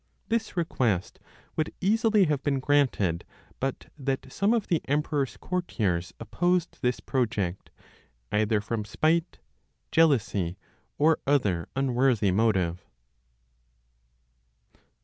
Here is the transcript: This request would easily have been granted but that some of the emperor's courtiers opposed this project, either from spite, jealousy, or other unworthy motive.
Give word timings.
This 0.29 0.57
request 0.57 1.19
would 1.55 1.71
easily 1.79 2.23
have 2.23 2.41
been 2.41 2.59
granted 2.59 3.23
but 3.59 3.91
that 3.99 4.31
some 4.33 4.51
of 4.51 4.65
the 4.65 4.81
emperor's 4.85 5.37
courtiers 5.37 6.11
opposed 6.19 6.79
this 6.81 6.99
project, 6.99 7.69
either 8.31 8.61
from 8.61 8.83
spite, 8.83 9.37
jealousy, 9.91 10.57
or 10.97 11.19
other 11.27 11.69
unworthy 11.75 12.31
motive. 12.31 12.83